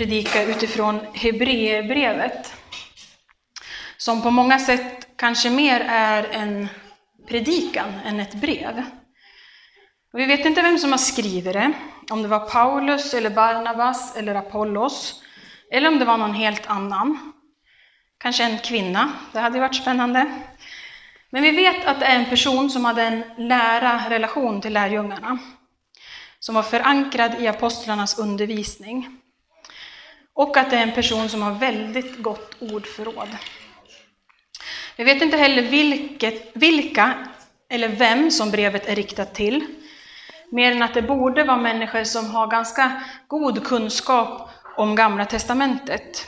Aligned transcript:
predika 0.00 0.42
utifrån 0.42 1.00
Hebreerbrevet. 1.14 2.54
Som 3.96 4.22
på 4.22 4.30
många 4.30 4.58
sätt 4.58 5.08
kanske 5.16 5.50
mer 5.50 5.80
är 5.88 6.28
en 6.32 6.68
predikan 7.28 7.88
än 8.04 8.20
ett 8.20 8.34
brev. 8.34 8.84
Och 10.12 10.18
vi 10.18 10.26
vet 10.26 10.46
inte 10.46 10.62
vem 10.62 10.78
som 10.78 10.90
har 10.90 10.98
skrivit 10.98 11.44
det, 11.52 11.72
om 12.10 12.22
det 12.22 12.28
var 12.28 12.48
Paulus 12.48 13.14
eller 13.14 13.30
Barnabas 13.30 14.16
eller 14.16 14.34
Apollos, 14.34 15.22
eller 15.72 15.88
om 15.88 15.98
det 15.98 16.04
var 16.04 16.16
någon 16.16 16.34
helt 16.34 16.66
annan. 16.66 17.32
Kanske 18.18 18.44
en 18.44 18.58
kvinna, 18.58 19.12
det 19.32 19.40
hade 19.40 19.60
varit 19.60 19.76
spännande. 19.76 20.42
Men 21.30 21.42
vi 21.42 21.50
vet 21.50 21.86
att 21.86 22.00
det 22.00 22.06
är 22.06 22.18
en 22.18 22.30
person 22.30 22.70
som 22.70 22.84
hade 22.84 23.02
en 23.02 23.24
nära 23.36 24.10
relation 24.10 24.60
till 24.60 24.72
lärjungarna, 24.72 25.38
som 26.38 26.54
var 26.54 26.62
förankrad 26.62 27.40
i 27.40 27.46
apostlarnas 27.46 28.18
undervisning. 28.18 29.19
Och 30.40 30.56
att 30.56 30.70
det 30.70 30.76
är 30.76 30.82
en 30.82 30.92
person 30.92 31.28
som 31.28 31.42
har 31.42 31.52
väldigt 31.52 32.22
gott 32.22 32.54
ordförråd. 32.58 33.28
Vi 34.96 35.04
vet 35.04 35.22
inte 35.22 35.36
heller 35.36 35.62
vilket, 35.62 36.50
vilka 36.56 37.14
eller 37.68 37.88
vem 37.88 38.30
som 38.30 38.50
brevet 38.50 38.88
är 38.88 38.96
riktat 38.96 39.34
till, 39.34 39.66
mer 40.50 40.72
än 40.72 40.82
att 40.82 40.94
det 40.94 41.02
borde 41.02 41.44
vara 41.44 41.56
människor 41.56 42.04
som 42.04 42.30
har 42.30 42.46
ganska 42.46 43.02
god 43.26 43.64
kunskap 43.64 44.50
om 44.76 44.94
Gamla 44.94 45.24
Testamentet. 45.24 46.26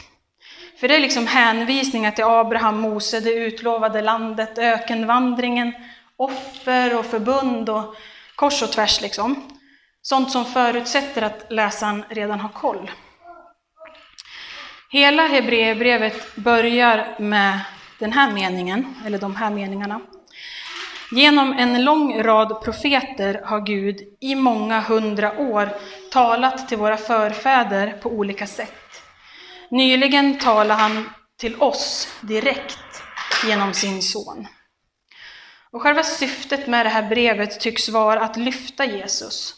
För 0.81 0.89
det 0.89 0.97
är 0.97 1.01
liksom 1.01 1.27
hänvisningar 1.27 2.11
till 2.11 2.25
Abraham, 2.25 2.81
Mose, 2.81 3.21
det 3.21 3.33
utlovade 3.33 4.03
landet, 4.03 4.59
ökenvandringen, 4.59 5.73
offer 6.17 6.99
och 6.99 7.07
förbund 7.07 7.69
och 7.69 7.97
kors 8.37 8.63
och 8.63 8.73
tvärs 8.73 9.01
liksom. 9.01 9.59
Sånt 10.03 10.31
som 10.31 10.45
förutsätter 10.45 11.23
att 11.23 11.47
läsaren 11.49 12.05
redan 12.09 12.41
har 12.41 12.49
koll. 12.49 12.91
Hela 14.93 15.27
Hebreerbrevet 15.27 16.37
börjar 16.37 17.17
med 17.19 17.61
den 17.99 18.13
här 18.13 18.33
meningen, 18.33 18.95
eller 19.07 19.19
de 19.19 19.37
här 19.37 19.51
meningarna. 19.51 20.01
Genom 21.11 21.53
en 21.53 21.85
lång 21.85 22.23
rad 22.23 22.63
profeter 22.63 23.41
har 23.45 23.61
Gud 23.61 24.01
i 24.21 24.35
många 24.35 24.81
hundra 24.81 25.39
år 25.39 25.69
talat 26.11 26.69
till 26.69 26.79
våra 26.79 26.97
förfäder 26.97 27.93
på 28.03 28.09
olika 28.11 28.47
sätt. 28.47 29.03
Nyligen 29.71 30.39
talade 30.39 30.81
han 30.81 31.11
till 31.39 31.63
oss 31.63 32.09
direkt 32.21 33.03
genom 33.47 33.75
sin 33.75 34.03
son. 34.03 34.47
Och 35.71 35.83
själva 35.83 36.03
syftet 36.03 36.67
med 36.67 36.87
det 36.87 36.91
här 36.91 37.09
brevet 37.09 37.61
tycks 37.61 37.89
vara 37.89 38.21
att 38.21 38.37
lyfta 38.37 38.85
Jesus, 38.85 39.55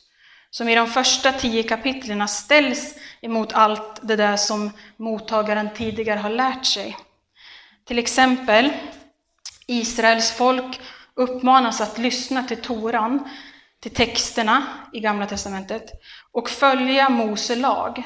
som 0.54 0.68
i 0.68 0.74
de 0.74 0.86
första 0.86 1.32
tio 1.32 1.62
kapitlen 1.62 2.28
ställs 2.28 2.94
emot 3.20 3.52
allt 3.52 4.00
det 4.02 4.16
där 4.16 4.36
som 4.36 4.70
mottagaren 4.96 5.68
tidigare 5.74 6.18
har 6.18 6.30
lärt 6.30 6.64
sig. 6.64 6.96
Till 7.84 7.98
exempel, 7.98 8.72
Israels 9.66 10.32
folk 10.32 10.80
uppmanas 11.14 11.80
att 11.80 11.98
lyssna 11.98 12.42
till 12.42 12.62
Toran, 12.62 13.28
till 13.80 13.94
texterna 13.94 14.66
i 14.92 15.00
Gamla 15.00 15.26
Testamentet 15.26 15.90
och 16.32 16.50
följa 16.50 17.08
Mose 17.08 17.56
lag. 17.56 18.02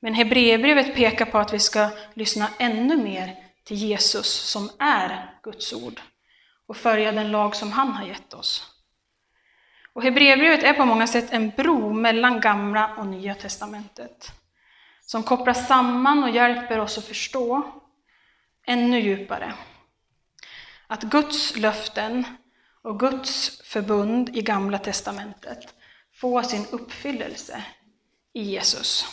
Men 0.00 0.14
Hebreerbrevet 0.14 0.94
pekar 0.94 1.26
på 1.26 1.38
att 1.38 1.52
vi 1.52 1.58
ska 1.58 1.88
lyssna 2.14 2.48
ännu 2.58 2.96
mer 2.96 3.36
till 3.64 3.76
Jesus 3.76 4.26
som 4.26 4.70
är 4.78 5.34
Guds 5.42 5.72
ord 5.72 6.00
och 6.66 6.76
följa 6.76 7.12
den 7.12 7.30
lag 7.30 7.56
som 7.56 7.72
han 7.72 7.92
har 7.92 8.06
gett 8.06 8.34
oss. 8.34 8.73
Och 9.94 10.02
Hebreerbrevet 10.02 10.62
är 10.62 10.72
på 10.72 10.84
många 10.84 11.06
sätt 11.06 11.26
en 11.30 11.50
bro 11.50 11.92
mellan 11.92 12.40
Gamla 12.40 12.94
och 12.96 13.06
Nya 13.06 13.34
Testamentet 13.34 14.32
som 15.06 15.22
kopplar 15.22 15.54
samman 15.54 16.24
och 16.24 16.30
hjälper 16.30 16.78
oss 16.78 16.98
att 16.98 17.04
förstå 17.04 17.62
ännu 18.66 19.00
djupare 19.00 19.54
att 20.86 21.02
Guds 21.02 21.56
löften 21.56 22.24
och 22.82 23.00
Guds 23.00 23.62
förbund 23.64 24.36
i 24.36 24.42
Gamla 24.42 24.78
Testamentet 24.78 25.74
får 26.14 26.42
sin 26.42 26.66
uppfyllelse 26.70 27.64
i 28.32 28.42
Jesus. 28.42 29.06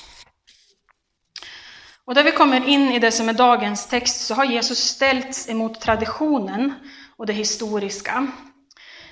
Och 2.05 2.15
där 2.15 2.23
vi 2.23 2.31
kommer 2.31 2.67
in 2.67 2.91
i 2.91 2.99
det 2.99 3.11
som 3.11 3.29
är 3.29 3.33
dagens 3.33 3.87
text 3.87 4.25
så 4.25 4.33
har 4.33 4.45
Jesus 4.45 4.79
ställts 4.79 5.49
emot 5.49 5.81
traditionen 5.81 6.73
och 7.17 7.25
det 7.25 7.33
historiska 7.33 8.27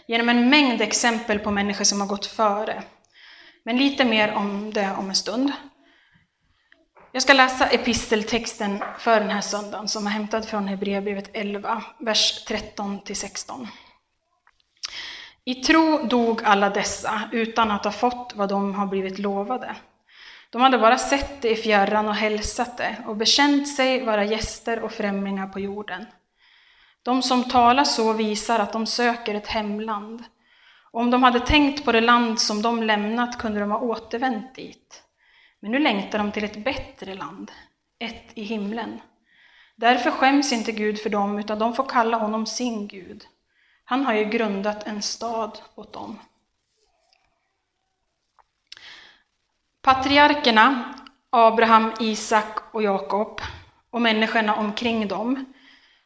genom 0.10 0.30
en 0.30 0.50
mängd 0.50 0.82
exempel 0.82 1.40
på 1.40 1.52
människor 1.52 1.84
som 1.84 2.02
har 2.02 2.08
gått 2.08 2.26
före. 2.26 2.84
Men 3.64 3.78
lite 3.78 4.06
mer 4.06 4.34
om 4.34 4.74
det 4.74 4.96
om 4.98 5.10
en 5.10 5.16
stund. 5.16 5.52
Jag 7.12 7.22
ska 7.22 7.34
läsa 7.34 7.68
episteltexten 7.68 8.84
för 9.00 9.20
den 9.20 9.30
här 9.30 9.42
söndagen 9.42 9.88
som 9.88 10.08
är 10.08 10.12
hämtad 10.12 10.48
från 10.48 10.68
Hebreerbrevet 10.68 11.30
11, 11.34 11.84
vers 12.00 12.46
13-16. 12.48 13.68
I 15.46 15.56
tro 15.56 16.08
dog 16.08 16.44
alla 16.44 16.70
dessa 16.70 17.22
utan 17.32 17.72
att 17.72 17.84
ha 17.84 17.92
fått 17.92 18.34
vad 18.36 18.50
de 18.50 18.76
har 18.76 18.88
blivit 18.88 19.20
lovade. 19.20 19.76
De 20.50 20.62
hade 20.62 20.78
bara 20.78 20.98
sett 20.98 21.42
det 21.42 21.50
i 21.50 21.56
fjärran 21.56 22.08
och 22.08 22.16
hälsat 22.16 22.78
det 22.78 22.96
och 23.06 23.18
bekänt 23.18 23.76
sig 23.76 24.06
vara 24.06 24.24
gäster 24.24 24.80
och 24.80 24.92
främlingar 24.92 25.48
på 25.48 25.60
jorden. 25.60 26.06
De 27.04 27.22
som 27.22 27.44
talar 27.44 27.84
så 27.84 28.14
visar 28.14 28.60
att 28.60 28.74
de 28.74 28.86
söker 28.86 29.36
ett 29.36 29.48
hemland. 29.48 30.24
om 30.92 31.12
de 31.12 31.24
hade 31.24 31.40
tänkt 31.40 31.86
på 31.86 31.92
det 31.92 32.02
land 32.02 32.40
som 32.40 32.62
de 32.62 32.84
lämnat 32.84 33.38
kunde 33.38 33.60
de 33.60 33.72
ha 33.72 33.80
återvänt 33.80 34.56
dit. 34.56 35.04
Men 35.60 35.72
nu 35.72 35.80
längtar 35.80 36.18
de 36.18 36.32
till 36.32 36.44
ett 36.44 36.64
bättre 36.64 37.16
land, 37.16 37.52
ett 38.00 38.32
i 38.34 38.44
himlen. 38.44 39.02
Därför 39.76 40.12
skäms 40.12 40.54
inte 40.54 40.72
Gud 40.72 41.02
för 41.02 41.10
dem, 41.10 41.40
utan 41.40 41.60
de 41.60 41.74
får 41.74 41.84
kalla 41.84 42.18
honom 42.18 42.46
sin 42.46 42.88
Gud. 42.88 43.24
Han 43.84 44.06
har 44.06 44.14
ju 44.14 44.26
grundat 44.26 44.88
en 44.88 45.02
stad 45.02 45.62
åt 45.76 45.94
dem. 45.94 46.20
Patriarkerna, 49.82 50.94
Abraham, 51.30 51.92
Isak 52.00 52.74
och 52.74 52.84
Jakob 52.84 53.42
och 53.90 54.02
människorna 54.02 54.56
omkring 54.56 55.08
dem 55.08 55.54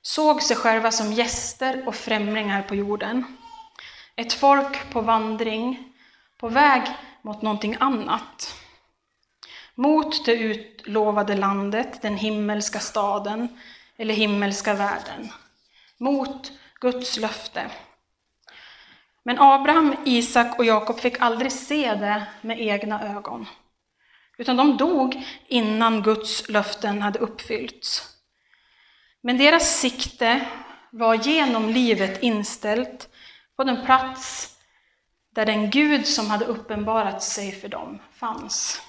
såg 0.03 0.41
sig 0.41 0.55
själva 0.55 0.91
som 0.91 1.13
gäster 1.13 1.87
och 1.87 1.95
främlingar 1.95 2.61
på 2.61 2.75
jorden. 2.75 3.37
Ett 4.15 4.33
folk 4.33 4.89
på 4.89 5.01
vandring, 5.01 5.93
på 6.37 6.49
väg 6.49 6.81
mot 7.21 7.41
någonting 7.41 7.77
annat. 7.79 8.55
Mot 9.75 10.25
det 10.25 10.33
utlovade 10.33 11.35
landet, 11.35 12.01
den 12.01 12.17
himmelska 12.17 12.79
staden 12.79 13.59
eller 13.97 14.13
himmelska 14.13 14.73
världen. 14.73 15.31
Mot 15.97 16.51
Guds 16.79 17.17
löfte. 17.17 17.71
Men 19.23 19.39
Abraham, 19.39 19.95
Isak 20.05 20.59
och 20.59 20.65
Jakob 20.65 20.99
fick 20.99 21.21
aldrig 21.21 21.51
se 21.51 21.95
det 21.95 22.23
med 22.41 22.61
egna 22.61 23.15
ögon. 23.15 23.45
Utan 24.37 24.57
de 24.57 24.77
dog 24.77 25.23
innan 25.47 26.01
Guds 26.01 26.49
löften 26.49 27.01
hade 27.01 27.19
uppfyllts. 27.19 28.12
Men 29.25 29.37
deras 29.37 29.79
sikte 29.79 30.45
var 30.89 31.15
genom 31.15 31.69
livet 31.69 32.23
inställt 32.23 33.09
på 33.55 33.63
den 33.63 33.85
plats 33.85 34.55
där 35.35 35.45
den 35.45 35.69
Gud 35.69 36.07
som 36.07 36.29
hade 36.29 36.45
uppenbarat 36.45 37.23
sig 37.23 37.51
för 37.51 37.67
dem 37.67 37.99
fanns. 38.13 38.81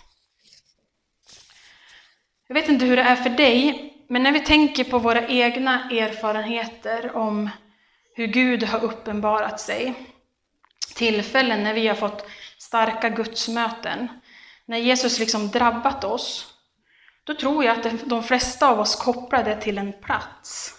Jag 2.47 2.55
vet 2.55 2.69
inte 2.69 2.85
hur 2.85 2.97
det 2.97 3.03
är 3.03 3.17
för 3.17 3.31
dig, 3.31 3.93
men 4.09 4.23
när 4.23 4.33
vi 4.33 4.41
tänker 4.41 4.85
på 4.85 4.99
våra 4.99 5.27
egna 5.27 5.91
erfarenheter 5.91 7.17
om 7.17 7.51
hur 8.15 8.27
Gud 8.27 8.63
har 8.63 8.85
uppenbarat 8.85 9.61
sig, 9.61 9.95
tillfällen 10.95 11.63
när 11.63 11.75
vi 11.75 11.89
har 11.89 11.95
fått 11.95 12.27
starka 12.59 13.09
gudsmöten, 13.09 14.09
när 14.67 14.79
Jesus 14.79 15.19
liksom 15.19 15.51
drabbat 15.51 16.05
oss, 16.05 16.54
då 17.25 17.35
tror 17.35 17.65
jag 17.65 17.79
att 17.79 18.09
de 18.09 18.23
flesta 18.23 18.69
av 18.69 18.81
oss 18.81 18.97
kopplar 18.97 19.45
det 19.45 19.61
till 19.61 19.79
en 19.79 19.93
plats. 19.93 20.75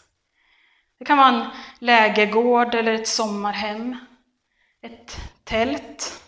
Det 0.99 1.05
kan 1.05 1.17
vara 1.17 1.27
en 1.27 1.47
lägergård 1.79 2.75
eller 2.75 2.93
ett 2.93 3.07
sommarhem, 3.07 3.97
ett 4.81 5.17
tält. 5.43 6.21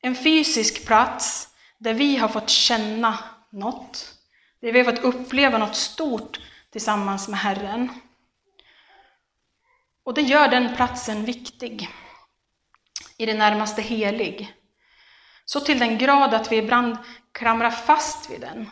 En 0.00 0.14
fysisk 0.14 0.86
plats 0.86 1.48
där 1.78 1.94
vi 1.94 2.16
har 2.16 2.28
fått 2.28 2.50
känna 2.50 3.18
något, 3.50 4.14
Där 4.60 4.72
vi 4.72 4.78
har 4.78 4.92
fått 4.92 5.04
uppleva 5.04 5.58
något 5.58 5.76
stort 5.76 6.40
tillsammans 6.70 7.28
med 7.28 7.38
Herren. 7.38 7.88
Och 10.04 10.14
det 10.14 10.22
gör 10.22 10.48
den 10.48 10.76
platsen 10.76 11.24
viktig, 11.24 11.88
i 13.16 13.26
det 13.26 13.34
närmaste 13.34 13.82
helig. 13.82 14.54
Så 15.44 15.60
till 15.60 15.78
den 15.78 15.98
grad 15.98 16.34
att 16.34 16.52
vi 16.52 16.56
ibland 16.56 16.96
klamrar 17.32 17.70
fast 17.70 18.30
vid 18.30 18.40
den. 18.40 18.70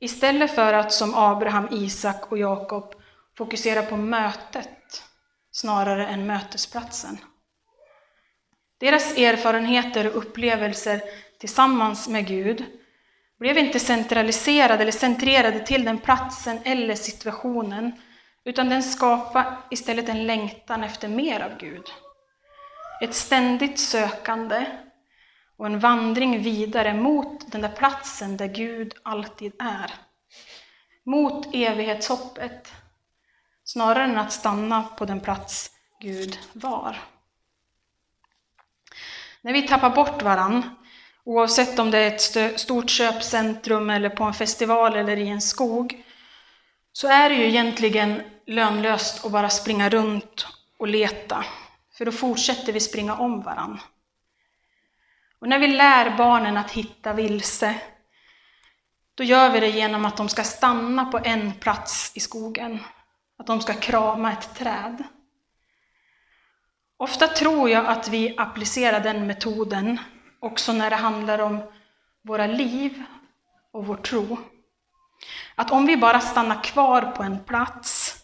Istället 0.00 0.54
för 0.54 0.72
att 0.72 0.92
som 0.92 1.14
Abraham, 1.14 1.68
Isak 1.70 2.32
och 2.32 2.38
Jakob 2.38 2.94
fokusera 3.38 3.82
på 3.82 3.96
mötet 3.96 5.02
snarare 5.52 6.06
än 6.06 6.26
mötesplatsen. 6.26 7.18
Deras 8.80 9.18
erfarenheter 9.18 10.06
och 10.06 10.16
upplevelser 10.16 11.00
tillsammans 11.38 12.08
med 12.08 12.26
Gud 12.26 12.64
blev 13.38 13.58
inte 13.58 13.80
centraliserade 13.80 14.82
eller 14.82 14.92
centrerade 14.92 15.66
till 15.66 15.84
den 15.84 15.98
platsen 15.98 16.58
eller 16.64 16.94
situationen, 16.94 17.92
utan 18.44 18.68
den 18.68 18.82
skapade 18.82 19.56
istället 19.70 20.08
en 20.08 20.26
längtan 20.26 20.84
efter 20.84 21.08
mer 21.08 21.40
av 21.40 21.58
Gud. 21.58 21.84
Ett 23.02 23.14
ständigt 23.14 23.78
sökande 23.78 24.66
och 25.60 25.66
en 25.66 25.78
vandring 25.78 26.42
vidare 26.42 26.94
mot 26.94 27.52
den 27.52 27.60
där 27.60 27.68
platsen 27.68 28.36
där 28.36 28.46
Gud 28.46 28.94
alltid 29.02 29.52
är. 29.58 29.94
Mot 31.04 31.54
evighetshoppet, 31.54 32.72
snarare 33.64 34.04
än 34.04 34.18
att 34.18 34.32
stanna 34.32 34.82
på 34.82 35.04
den 35.04 35.20
plats 35.20 35.70
Gud 36.00 36.38
var. 36.52 36.96
När 39.40 39.52
vi 39.52 39.68
tappar 39.68 39.90
bort 39.90 40.22
varann, 40.22 40.62
oavsett 41.24 41.78
om 41.78 41.90
det 41.90 41.98
är 41.98 42.14
ett 42.14 42.60
stort 42.60 42.90
köpcentrum 42.90 43.90
eller 43.90 44.08
på 44.08 44.24
en 44.24 44.34
festival 44.34 44.96
eller 44.96 45.16
i 45.16 45.28
en 45.28 45.40
skog, 45.40 46.04
så 46.92 47.08
är 47.08 47.28
det 47.28 47.34
ju 47.34 47.44
egentligen 47.44 48.22
lönlöst 48.46 49.24
att 49.24 49.32
bara 49.32 49.48
springa 49.48 49.88
runt 49.88 50.46
och 50.78 50.88
leta, 50.88 51.44
för 51.92 52.04
då 52.04 52.12
fortsätter 52.12 52.72
vi 52.72 52.80
springa 52.80 53.16
om 53.16 53.42
varann. 53.42 53.80
Och 55.40 55.48
när 55.48 55.58
vi 55.58 55.66
lär 55.66 56.16
barnen 56.16 56.56
att 56.56 56.70
hitta 56.70 57.12
vilse, 57.12 57.80
då 59.14 59.24
gör 59.24 59.50
vi 59.50 59.60
det 59.60 59.68
genom 59.68 60.04
att 60.04 60.16
de 60.16 60.28
ska 60.28 60.44
stanna 60.44 61.04
på 61.04 61.20
en 61.24 61.52
plats 61.52 62.12
i 62.14 62.20
skogen, 62.20 62.78
att 63.38 63.46
de 63.46 63.60
ska 63.60 63.74
krama 63.74 64.32
ett 64.32 64.54
träd. 64.54 65.04
Ofta 66.96 67.28
tror 67.28 67.70
jag 67.70 67.86
att 67.86 68.08
vi 68.08 68.34
applicerar 68.38 69.00
den 69.00 69.26
metoden 69.26 70.00
också 70.40 70.72
när 70.72 70.90
det 70.90 70.96
handlar 70.96 71.38
om 71.38 71.72
våra 72.22 72.46
liv 72.46 73.04
och 73.72 73.86
vår 73.86 73.96
tro. 73.96 74.38
Att 75.54 75.70
om 75.70 75.86
vi 75.86 75.96
bara 75.96 76.20
stannar 76.20 76.64
kvar 76.64 77.02
på 77.02 77.22
en 77.22 77.44
plats 77.44 78.16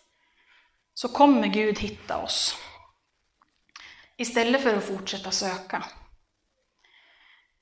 så 0.95 1.09
kommer 1.09 1.47
Gud 1.47 1.79
hitta 1.79 2.17
oss. 2.17 2.57
Istället 4.17 4.63
för 4.63 4.77
att 4.77 4.85
fortsätta 4.85 5.31
söka. 5.31 5.85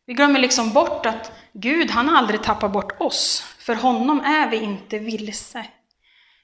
Vi 0.07 0.15
glömmer 0.15 0.39
liksom 0.39 0.73
bort 0.73 1.07
att 1.07 1.33
Gud, 1.53 1.91
han 1.91 2.09
har 2.09 2.19
aldrig 2.19 2.43
tappat 2.43 2.73
bort 2.73 3.01
oss. 3.01 3.41
För 3.59 3.75
honom 3.75 4.21
är 4.21 4.51
vi 4.51 4.57
inte 4.57 4.99
vilse. 4.99 5.67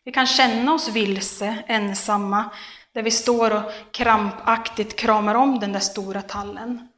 Vi 0.04 0.12
kan 0.12 0.26
känna 0.26 0.74
oss 0.74 0.88
vilse, 0.88 1.64
ensamma, 1.66 2.50
där 2.92 3.02
vi 3.02 3.10
står 3.10 3.50
och 3.50 3.72
krampaktigt 3.92 4.96
kramar 4.96 5.34
om 5.34 5.58
den 5.58 5.72
där 5.72 5.80
stora 5.80 6.22
tallen. 6.22 6.88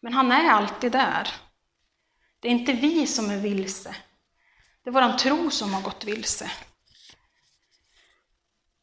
Men 0.00 0.12
han 0.12 0.32
är 0.32 0.50
alltid 0.50 0.92
där. 0.92 1.28
Det 2.40 2.48
är 2.48 2.52
inte 2.52 2.72
vi 2.72 3.06
som 3.06 3.30
är 3.30 3.36
vilse. 3.36 3.94
Det 4.84 4.90
är 4.90 4.92
vår 4.92 5.18
tro 5.18 5.50
som 5.50 5.74
har 5.74 5.82
gått 5.82 6.04
vilse. 6.04 6.50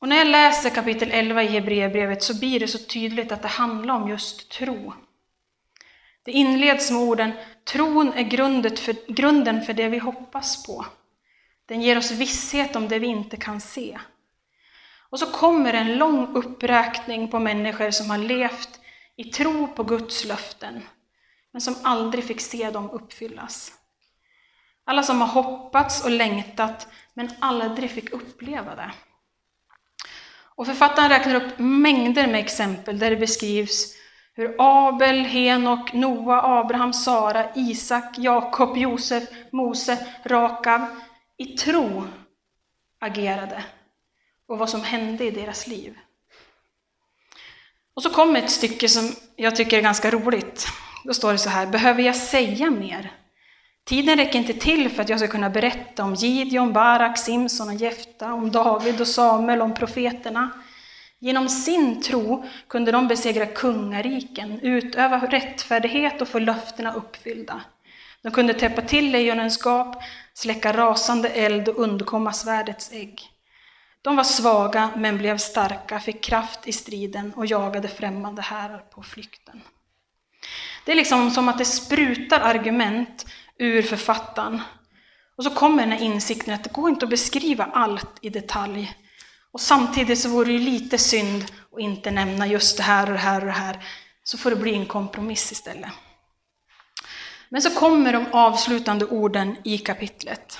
Och 0.02 0.08
när 0.08 0.16
jag 0.16 0.28
läser 0.28 0.70
kapitel 0.70 1.12
11 1.12 1.44
i 1.44 1.48
Hebreerbrevet 1.48 2.24
så 2.24 2.40
blir 2.40 2.60
det 2.60 2.68
så 2.68 2.78
tydligt 2.78 3.32
att 3.32 3.42
det 3.42 3.48
handlar 3.48 3.96
om 3.96 4.10
just 4.10 4.52
tro. 4.52 4.94
Det 6.30 6.34
inleds 6.34 6.92
med 6.92 7.02
orden 7.02 7.32
Tron 7.64 8.14
är 8.14 8.24
grundet 8.24 8.80
för, 8.80 9.14
grunden 9.14 9.62
för 9.62 9.74
det 9.74 9.90
vi 9.90 9.98
hoppas 9.98 10.66
på. 10.66 10.86
Den 11.66 11.82
ger 11.82 11.98
oss 11.98 12.12
visshet 12.12 12.76
om 12.76 12.88
det 12.88 13.00
vi 13.00 13.08
inte 13.08 13.38
kan 13.38 13.62
se. 13.62 14.00
Och 15.10 15.20
så 15.20 15.26
kommer 15.26 15.74
en 15.74 15.98
lång 15.98 16.36
uppräkning 16.36 17.28
på 17.28 17.40
människor 17.40 17.92
som 17.92 18.10
har 18.10 18.18
levt 18.18 18.80
i 19.16 19.24
tro 19.24 19.68
på 19.68 19.84
Guds 19.84 20.26
löften, 20.26 20.82
men 21.52 21.62
som 21.62 21.76
aldrig 21.84 22.24
fick 22.24 22.42
se 22.42 22.70
dem 22.72 22.90
uppfyllas. 22.90 23.72
Alla 24.86 25.04
som 25.04 25.22
har 25.22 25.28
hoppats 25.28 26.04
och 26.04 26.12
längtat, 26.12 26.88
men 27.14 27.30
aldrig 27.40 27.92
fick 27.92 28.12
uppleva 28.12 28.76
det. 28.76 28.92
Och 30.56 30.66
författaren 30.66 31.10
räknar 31.10 31.36
upp 31.36 31.60
mängder 31.60 32.28
med 32.28 32.40
exempel 32.40 33.00
där 33.00 33.10
det 33.10 33.18
beskrivs 33.18 33.99
hur 34.40 34.56
Abel, 34.58 35.26
Henok, 35.26 35.94
Noa, 35.94 36.60
Abraham, 36.60 36.94
Sara, 36.94 37.46
Isak, 37.56 38.18
Jakob, 38.18 38.78
Josef, 38.78 39.24
Mose, 39.52 40.08
Rakav 40.24 40.86
i 41.38 41.46
tro 41.46 42.08
agerade 43.00 43.64
och 44.48 44.58
vad 44.58 44.70
som 44.70 44.84
hände 44.84 45.24
i 45.24 45.32
deras 45.32 45.68
liv. 45.68 45.98
Och 47.94 48.04
så 48.04 48.10
kommer 48.10 48.40
ett 48.40 48.50
stycke 48.50 48.90
som 48.90 49.16
jag 49.36 49.56
tycker 49.56 49.78
är 49.78 49.82
ganska 49.82 50.12
roligt. 50.12 50.68
Då 51.06 51.14
står 51.14 51.32
det 51.32 51.38
så 51.38 51.50
här, 51.50 51.68
behöver 51.68 52.04
jag 52.04 52.16
säga 52.16 52.70
mer? 52.70 53.12
Tiden 53.86 54.18
räcker 54.18 54.40
inte 54.40 54.54
till 54.54 54.90
för 54.90 55.02
att 55.02 55.10
jag 55.10 55.20
ska 55.20 55.28
kunna 55.28 55.50
berätta 55.50 56.04
om 56.04 56.16
Gideon, 56.16 56.74
Barak, 56.74 57.18
Simson 57.18 57.70
och 57.70 57.76
Jefta, 57.76 58.34
om 58.34 58.52
David 58.52 59.02
och 59.02 59.08
Samuel, 59.08 59.62
om 59.62 59.74
profeterna. 59.74 60.50
Genom 61.20 61.50
sin 61.50 62.02
tro 62.02 62.46
kunde 62.68 62.92
de 62.92 63.08
besegra 63.08 63.46
kungariken, 63.46 64.60
utöva 64.62 65.18
rättfärdighet 65.18 66.22
och 66.22 66.28
få 66.28 66.40
löftena 66.40 66.94
uppfyllda. 66.94 67.62
De 68.22 68.32
kunde 68.32 68.54
täppa 68.54 68.82
till 68.82 69.12
lejonens 69.12 69.66
gap, 69.66 70.04
släcka 70.34 70.74
rasande 70.74 71.30
eld 71.30 71.70
och 71.70 71.80
undkomma 71.80 72.34
svärdets 72.34 72.92
ägg. 72.92 73.22
De 74.02 74.16
var 74.16 74.24
svaga 74.24 74.90
men 74.98 75.18
blev 75.18 75.38
starka, 75.38 76.00
fick 76.00 76.24
kraft 76.24 76.68
i 76.68 76.72
striden 76.72 77.34
och 77.34 77.46
jagade 77.46 77.88
främmande 77.88 78.42
härar 78.42 78.78
på 78.78 79.04
flykten. 79.04 79.62
Det 80.86 80.92
är 80.92 80.96
liksom 80.96 81.32
som 81.32 81.50
att 81.50 81.58
det 81.58 81.66
sprutar 81.66 82.40
argument 82.40 83.26
ur 83.58 83.82
författaren. 83.82 84.62
Och 85.36 85.44
så 85.44 85.50
kommer 85.50 85.84
den 85.84 85.92
här 85.92 86.02
insikten 86.02 86.54
att 86.54 86.64
det 86.64 86.74
går 86.74 86.90
inte 86.90 87.06
att 87.06 87.10
beskriva 87.10 87.64
allt 87.74 88.18
i 88.22 88.30
detalj. 88.30 88.96
Och 89.52 89.62
samtidigt 89.62 90.20
så 90.20 90.30
vore 90.30 90.46
det 90.46 90.54
ju 90.54 90.60
lite 90.60 90.98
synd 90.98 91.44
att 91.74 91.80
inte 91.80 92.12
nämna 92.12 92.48
just 92.48 92.78
det 92.78 92.84
här 92.84 93.08
och 93.08 93.14
det 93.14 93.20
här 93.20 93.40
och 93.40 93.46
det 93.46 93.52
här. 93.52 93.86
Så 94.24 94.38
får 94.38 94.50
det 94.50 94.56
bli 94.56 94.76
en 94.76 94.86
kompromiss 94.86 95.52
istället. 95.52 95.92
Men 97.50 97.62
så 97.62 97.70
kommer 97.70 98.14
de 98.14 98.26
avslutande 98.32 99.06
orden 99.06 99.56
i 99.64 99.78
kapitlet. 99.78 100.58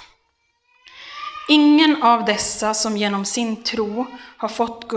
Ingen 1.50 2.04
av 2.04 2.26
dessa 2.26 2.74
som 2.74 2.98
genom 2.98 3.26
sin 3.26 3.64
tro 3.64 4.06
har 4.38 4.50
fått 4.50 4.88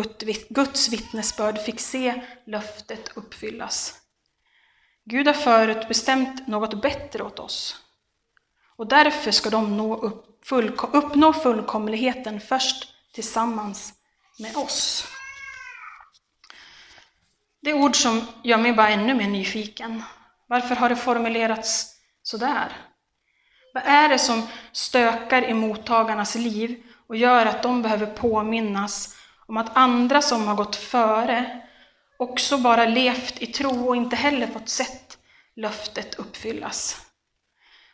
Guds 0.48 0.88
vittnesbörd 0.88 1.58
fick 1.58 1.80
se 1.80 2.22
löftet 2.46 3.10
uppfyllas. 3.14 3.94
Gud 5.04 5.26
har 5.26 5.34
förut 5.34 5.88
bestämt 5.88 6.48
något 6.48 6.82
bättre 6.82 7.22
åt 7.22 7.38
oss. 7.38 7.76
Och 8.76 8.88
därför 8.88 9.30
ska 9.30 9.50
de 9.50 9.76
nå 9.76 9.96
upp, 9.96 10.44
full, 10.44 10.78
uppnå 10.92 11.32
fullkomligheten 11.32 12.40
först 12.40 12.91
tillsammans 13.12 13.92
med 14.38 14.56
oss. 14.56 15.06
Det 17.62 17.70
är 17.70 17.74
ord 17.74 17.96
som 17.96 18.26
gör 18.42 18.58
mig 18.58 18.72
bara 18.72 18.88
ännu 18.88 19.14
mer 19.14 19.28
nyfiken. 19.28 20.02
Varför 20.46 20.74
har 20.74 20.88
det 20.88 20.96
formulerats 20.96 21.96
sådär? 22.22 22.72
Vad 23.74 23.82
är 23.86 24.08
det 24.08 24.18
som 24.18 24.46
stökar 24.72 25.44
i 25.44 25.54
mottagarnas 25.54 26.34
liv 26.34 26.82
och 27.06 27.16
gör 27.16 27.46
att 27.46 27.62
de 27.62 27.82
behöver 27.82 28.06
påminnas 28.06 29.16
om 29.46 29.56
att 29.56 29.76
andra 29.76 30.22
som 30.22 30.46
har 30.46 30.54
gått 30.54 30.76
före 30.76 31.62
också 32.18 32.58
bara 32.58 32.86
levt 32.86 33.42
i 33.42 33.46
tro 33.46 33.88
och 33.88 33.96
inte 33.96 34.16
heller 34.16 34.46
fått 34.46 34.68
sett 34.68 35.18
löftet 35.56 36.14
uppfyllas? 36.14 37.06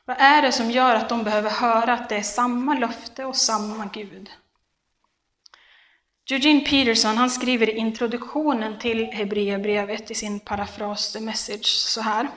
Vad 0.05 0.17
är 0.21 0.43
det 0.43 0.53
som 0.53 0.71
gör 0.71 0.95
att 0.95 1.09
de 1.09 1.25
behöver 1.25 1.51
höra 1.51 1.93
att 1.93 2.09
det 2.09 2.17
är 2.17 2.23
samma 2.23 2.75
löfte 2.75 3.25
och 3.25 3.37
samma 3.37 3.87
Gud? 3.93 4.31
Eugene 6.31 6.61
Peterson 6.61 7.17
han 7.17 7.31
skriver 7.31 7.69
i 7.71 7.77
introduktionen 7.77 8.79
till 8.79 9.07
Hebreerbrevet 9.07 10.11
i 10.11 10.15
sin 10.15 10.41
parafras 10.41 11.13
The 11.13 11.21
Message 11.21 11.67
så 11.67 12.01
här. 12.01 12.29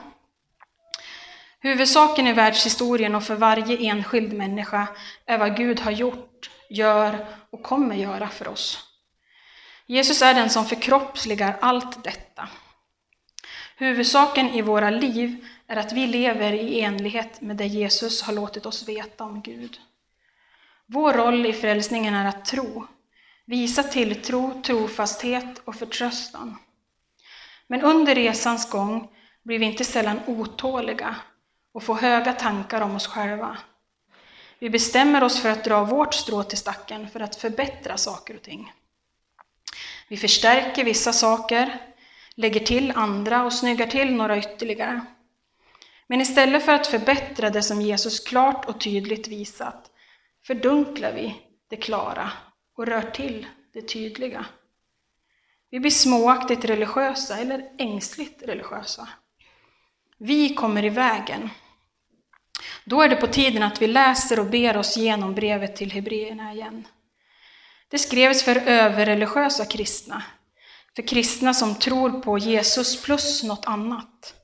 Huvudsaken 1.60 2.26
i 2.26 2.32
världshistorien 2.32 3.14
och 3.14 3.24
för 3.24 3.34
varje 3.34 3.76
enskild 3.76 4.32
människa 4.32 4.88
är 5.26 5.38
vad 5.38 5.56
Gud 5.56 5.80
har 5.80 5.90
gjort, 5.90 6.50
gör 6.70 7.26
och 7.50 7.62
kommer 7.62 7.96
göra 7.96 8.28
för 8.28 8.48
oss. 8.48 8.78
Jesus 9.86 10.22
är 10.22 10.34
den 10.34 10.50
som 10.50 10.64
förkroppsligar 10.64 11.56
allt 11.60 12.04
detta. 12.04 12.48
Huvudsaken 13.76 14.50
i 14.50 14.62
våra 14.62 14.90
liv 14.90 15.46
är 15.66 15.76
att 15.76 15.92
vi 15.92 16.06
lever 16.06 16.52
i 16.52 16.80
enlighet 16.80 17.40
med 17.40 17.56
det 17.56 17.66
Jesus 17.66 18.22
har 18.22 18.32
låtit 18.32 18.66
oss 18.66 18.88
veta 18.88 19.24
om 19.24 19.42
Gud. 19.42 19.80
Vår 20.86 21.12
roll 21.12 21.46
i 21.46 21.52
frälsningen 21.52 22.14
är 22.14 22.28
att 22.28 22.44
tro, 22.44 22.86
visa 23.52 23.82
tilltro, 23.82 24.62
trofasthet 24.62 25.62
och 25.64 25.74
förtröstan. 25.74 26.56
Men 27.66 27.82
under 27.82 28.14
resans 28.14 28.70
gång 28.70 29.08
blir 29.42 29.58
vi 29.58 29.66
inte 29.66 29.84
sällan 29.84 30.20
otåliga 30.26 31.16
och 31.74 31.82
får 31.82 31.94
höga 31.94 32.32
tankar 32.32 32.80
om 32.80 32.96
oss 32.96 33.06
själva. 33.06 33.58
Vi 34.58 34.70
bestämmer 34.70 35.24
oss 35.24 35.40
för 35.40 35.50
att 35.50 35.64
dra 35.64 35.84
vårt 35.84 36.14
strå 36.14 36.42
till 36.42 36.58
stacken 36.58 37.08
för 37.08 37.20
att 37.20 37.36
förbättra 37.36 37.96
saker 37.96 38.34
och 38.34 38.42
ting. 38.42 38.72
Vi 40.08 40.16
förstärker 40.16 40.84
vissa 40.84 41.12
saker, 41.12 41.80
lägger 42.34 42.60
till 42.60 42.92
andra 42.96 43.44
och 43.44 43.52
snyggar 43.52 43.86
till 43.86 44.14
några 44.14 44.38
ytterligare. 44.38 45.00
Men 46.06 46.20
istället 46.20 46.64
för 46.64 46.72
att 46.72 46.86
förbättra 46.86 47.50
det 47.50 47.62
som 47.62 47.82
Jesus 47.82 48.20
klart 48.20 48.64
och 48.64 48.80
tydligt 48.80 49.28
visat, 49.28 49.90
fördunklar 50.46 51.12
vi 51.12 51.42
det 51.68 51.76
klara 51.76 52.32
och 52.76 52.86
rör 52.86 53.02
till 53.02 53.46
det 53.72 53.82
tydliga. 53.82 54.46
Vi 55.70 55.80
blir 55.80 55.90
småaktigt 55.90 56.64
religiösa 56.64 57.38
eller 57.38 57.64
ängsligt 57.78 58.42
religiösa. 58.42 59.08
Vi 60.18 60.54
kommer 60.54 60.84
i 60.84 60.88
vägen. 60.88 61.50
Då 62.84 63.02
är 63.02 63.08
det 63.08 63.16
på 63.16 63.26
tiden 63.26 63.62
att 63.62 63.82
vi 63.82 63.86
läser 63.86 64.40
och 64.40 64.46
ber 64.46 64.76
oss 64.76 64.96
genom 64.96 65.34
brevet 65.34 65.76
till 65.76 65.92
Hebreerna 65.92 66.52
igen. 66.52 66.86
Det 67.88 67.98
skrevs 67.98 68.42
för 68.42 68.56
överreligiösa 68.56 69.64
kristna, 69.64 70.22
för 70.96 71.02
kristna 71.02 71.54
som 71.54 71.74
tror 71.74 72.20
på 72.20 72.38
Jesus 72.38 73.02
plus 73.02 73.42
något 73.42 73.66
annat. 73.66 74.34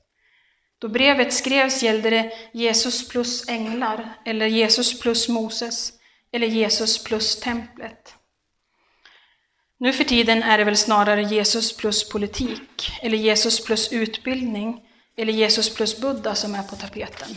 Då 0.79 0.87
brevet 0.87 1.33
skrevs 1.33 1.83
gällde 1.83 2.09
det 2.09 2.33
Jesus 2.53 3.09
plus 3.09 3.49
änglar, 3.49 4.13
eller 4.25 4.45
Jesus 4.45 4.99
plus 5.01 5.29
Moses, 5.29 5.93
eller 6.31 6.47
Jesus 6.47 7.03
plus 7.03 7.39
templet. 7.39 8.15
Nu 9.81 9.93
för 9.93 10.03
tiden 10.03 10.43
är 10.43 10.57
det 10.57 10.63
väl 10.63 10.77
snarare 10.77 11.23
Jesus 11.23 11.77
plus 11.77 12.09
politik, 12.09 12.91
eller 13.01 13.17
Jesus 13.17 13.65
plus 13.65 13.93
utbildning, 13.93 14.81
eller 15.17 15.33
Jesus 15.33 15.75
plus 15.75 16.01
Buddha 16.01 16.35
som 16.35 16.55
är 16.55 16.63
på 16.63 16.75
tapeten. 16.75 17.29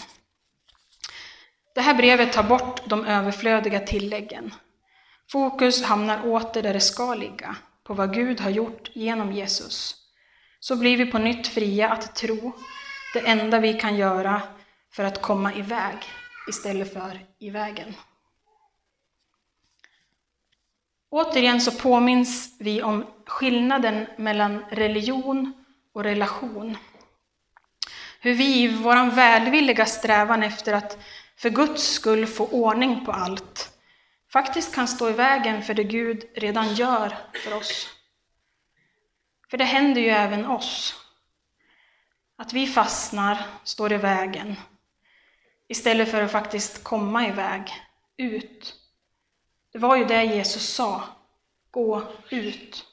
Det 1.75 1.81
här 1.81 1.95
brevet 1.95 2.33
tar 2.33 2.43
bort 2.43 2.81
de 2.85 3.07
överflödiga 3.07 3.81
tilläggen. 3.81 4.55
Fokus 5.31 5.83
hamnar 5.83 6.27
åter 6.27 6.63
där 6.63 6.73
det 6.73 6.81
ska 6.81 7.15
ligga, 7.15 7.57
på 7.85 7.95
vad 7.95 8.15
Gud 8.15 8.41
har 8.41 8.51
gjort 8.51 8.91
genom 8.93 9.33
Jesus. 9.33 9.97
Så 10.61 10.77
blir 10.77 10.97
vi 10.97 11.07
på 11.07 11.19
nytt 11.19 11.47
fria 11.47 11.91
att 11.91 12.15
tro 12.15 12.53
det 13.15 13.21
enda 13.21 13.61
vi 13.61 13.75
kan 13.75 13.97
göra 13.97 14.43
för 14.93 15.05
att 15.05 15.23
komma 15.23 15.55
iväg 15.55 15.97
istället 16.49 16.93
för 16.93 17.27
i 17.39 17.51
vägen. 17.51 17.95
Återigen 21.13 21.61
så 21.61 21.73
påminns 21.73 22.57
vi 22.59 22.83
om 22.83 23.07
skillnaden 23.27 24.07
mellan 24.17 24.65
religion 24.71 25.53
och 25.93 26.05
relation. 26.05 26.77
Hur 28.21 28.35
vi 28.35 28.63
i 28.63 28.69
vår 28.69 29.11
välvilliga 29.11 29.87
strävan 29.87 30.43
efter 30.43 30.73
att 30.73 30.99
för 31.37 31.51
Guds 31.51 31.83
skull 31.83 32.27
få 32.27 32.47
ordning 32.47 33.05
på 33.05 33.13
allt 33.13 33.79
faktiskt 34.33 34.75
kan 34.75 34.89
stå 34.89 35.11
i 35.11 35.13
vägen 35.13 35.63
för 35.63 35.75
det 35.75 35.85
Gud 35.85 36.25
redan 36.35 36.75
gör 36.75 37.17
för 37.45 37.57
oss. 37.57 37.89
För 39.51 39.57
det 39.57 39.65
händer 39.65 40.01
ju 40.01 40.09
även 40.09 40.47
oss. 40.47 40.95
Att 42.37 42.53
vi 42.53 42.67
fastnar, 42.67 43.39
står 43.65 43.93
i 43.93 43.97
vägen, 43.97 44.57
istället 45.69 46.11
för 46.11 46.23
att 46.23 46.33
faktiskt 46.33 46.85
komma 46.85 47.29
iväg, 47.29 47.73
ut. 48.17 48.82
Det 49.73 49.79
var 49.79 49.97
ju 49.97 50.05
det 50.05 50.25
Jesus 50.25 50.75
sa, 50.75 51.03
gå 51.71 52.03
ut. 52.31 52.87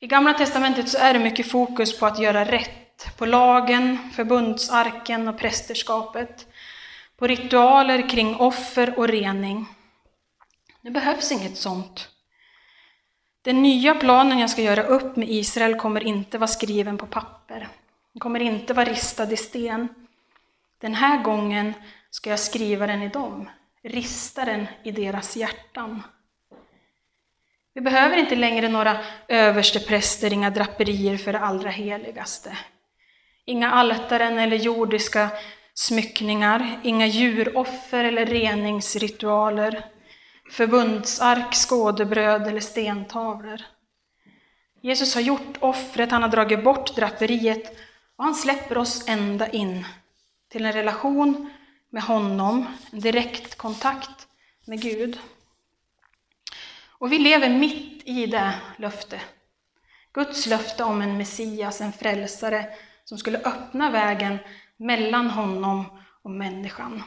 I 0.00 0.06
Gamla 0.06 0.34
Testamentet 0.34 0.88
så 0.88 0.98
är 0.98 1.12
det 1.12 1.18
mycket 1.18 1.50
fokus 1.50 1.98
på 1.98 2.06
att 2.06 2.18
göra 2.18 2.44
rätt, 2.44 3.18
på 3.18 3.26
lagen, 3.26 4.10
förbundsarken 4.12 5.28
och 5.28 5.38
prästerskapet, 5.38 6.46
på 7.16 7.26
ritualer 7.26 8.08
kring 8.08 8.36
offer 8.36 8.98
och 8.98 9.08
rening. 9.08 9.66
Det 10.80 10.90
behövs 10.90 11.32
inget 11.32 11.56
sånt. 11.56 12.08
Den 13.42 13.62
nya 13.62 13.94
planen 13.94 14.38
jag 14.38 14.50
ska 14.50 14.62
göra 14.62 14.82
upp 14.82 15.16
med 15.16 15.30
Israel 15.30 15.74
kommer 15.74 16.04
inte 16.04 16.38
vara 16.38 16.48
skriven 16.48 16.98
på 16.98 17.06
papper. 17.06 17.68
Den 18.12 18.20
kommer 18.20 18.40
inte 18.40 18.74
vara 18.74 18.90
ristad 18.90 19.32
i 19.32 19.36
sten. 19.36 19.88
Den 20.78 20.94
här 20.94 21.22
gången 21.22 21.74
ska 22.10 22.30
jag 22.30 22.40
skriva 22.40 22.86
den 22.86 23.02
i 23.02 23.08
dem, 23.08 23.48
rista 23.84 24.44
den 24.44 24.66
i 24.82 24.90
deras 24.90 25.36
hjärtan. 25.36 26.02
Vi 27.74 27.80
behöver 27.80 28.16
inte 28.16 28.36
längre 28.36 28.68
några 28.68 29.00
överstepräster, 29.28 30.32
inga 30.32 30.50
draperier 30.50 31.16
för 31.16 31.32
det 31.32 31.38
allra 31.38 31.70
heligaste. 31.70 32.58
Inga 33.44 33.70
altaren 33.70 34.38
eller 34.38 34.56
jordiska 34.56 35.28
smyckningar, 35.74 36.80
inga 36.82 37.06
djuroffer 37.06 38.04
eller 38.04 38.26
reningsritualer, 38.26 39.84
förbundsark, 40.50 41.54
skådebröd 41.54 42.46
eller 42.46 42.60
stentavlor. 42.60 43.60
Jesus 44.82 45.14
har 45.14 45.22
gjort 45.22 45.56
offret, 45.60 46.10
han 46.10 46.22
har 46.22 46.28
dragit 46.28 46.64
bort 46.64 46.96
draperiet 46.96 47.78
och 48.16 48.24
han 48.24 48.34
släpper 48.34 48.78
oss 48.78 49.08
ända 49.08 49.48
in 49.48 49.84
till 50.50 50.66
en 50.66 50.72
relation 50.72 51.50
med 51.92 52.02
honom, 52.02 52.66
en 52.90 53.00
direkt 53.00 53.58
kontakt 53.58 54.28
med 54.64 54.82
Gud. 54.82 55.18
Och 56.88 57.12
vi 57.12 57.18
lever 57.18 57.48
mitt 57.48 58.02
i 58.04 58.26
det 58.26 58.54
löftet. 58.76 59.20
Guds 60.12 60.46
löfte 60.46 60.84
om 60.84 61.02
en 61.02 61.16
Messias, 61.16 61.80
en 61.80 61.92
frälsare, 61.92 62.66
som 63.04 63.18
skulle 63.18 63.38
öppna 63.38 63.90
vägen 63.90 64.38
mellan 64.76 65.30
honom 65.30 65.84
och 66.22 66.30
människan. 66.30 67.02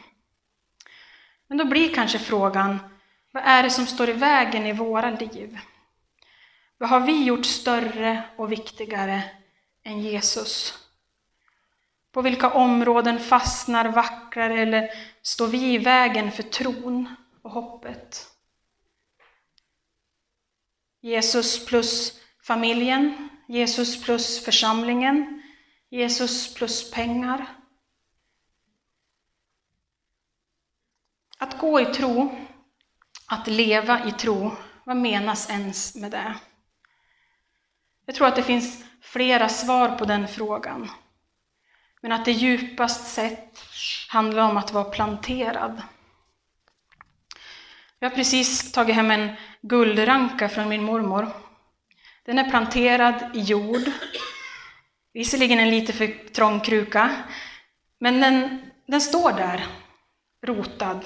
Men 1.48 1.58
då 1.58 1.66
blir 1.66 1.94
kanske 1.94 2.20
frågan, 2.20 2.80
vad 3.32 3.44
är 3.44 3.64
det 3.64 3.70
som 3.70 3.86
står 3.86 4.10
i 4.10 4.14
vägen 4.14 4.66
i 4.66 4.74
våra 4.74 5.10
liv? 5.10 5.60
Vad 6.78 6.90
har 6.90 7.00
vi 7.00 7.24
gjort 7.24 7.46
större 7.46 8.24
och 8.38 8.52
viktigare 8.52 9.24
än 9.84 10.02
Jesus? 10.02 10.85
På 12.16 12.22
vilka 12.22 12.54
områden 12.54 13.20
fastnar, 13.20 13.86
vacklar, 13.90 14.50
eller 14.50 14.90
står 15.22 15.48
vi 15.48 15.74
i 15.74 15.78
vägen 15.78 16.32
för 16.32 16.44
tron 16.44 17.16
och 17.42 17.52
hoppet? 17.52 18.28
Jesus 21.02 21.66
plus 21.66 22.22
familjen, 22.44 23.30
Jesus 23.48 24.04
plus 24.04 24.46
församlingen, 24.46 25.44
Jesus 25.90 26.54
plus 26.54 26.92
pengar. 26.92 27.46
Att 31.38 31.60
gå 31.60 31.82
i 31.82 31.86
tro 31.86 32.36
att 33.28 33.48
leva 33.48 34.08
i 34.08 34.12
tro, 34.12 34.52
vad 34.84 34.98
menas 34.98 35.50
ens 35.50 35.96
med 35.96 36.12
det? 36.12 36.36
Jag 38.06 38.16
tror 38.16 38.28
att 38.28 38.36
det 38.36 38.44
finns 38.44 38.84
flera 39.02 39.50
svar 39.50 39.98
på 39.98 40.06
den 40.06 40.28
frågan. 40.28 40.90
Men 42.06 42.12
att 42.12 42.26
det 42.26 42.32
djupast 42.32 43.14
sett 43.14 43.60
handlar 44.10 44.50
om 44.50 44.58
att 44.58 44.72
vara 44.72 44.84
planterad. 44.84 45.82
Jag 48.00 48.10
har 48.10 48.16
precis 48.16 48.72
tagit 48.72 48.96
hem 48.96 49.12
en 49.12 49.30
guldranka 49.62 50.50
från 50.50 50.70
min 50.70 50.84
mormor. 50.84 51.28
Den 52.26 52.40
är 52.40 52.50
planterad 52.50 53.32
i 53.34 53.40
jord. 53.40 53.82
Visserligen 55.14 55.60
en 55.60 55.70
lite 55.70 55.94
för 55.94 56.32
trång 56.34 56.60
kruka, 56.60 57.16
men 58.00 58.22
den, 58.22 58.62
den 58.88 59.02
står 59.02 59.32
där, 59.32 59.66
rotad. 60.46 61.06